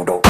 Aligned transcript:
Noodle. 0.00 0.29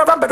Bir 0.00 0.04
adam 0.04 0.20
da 0.22 0.28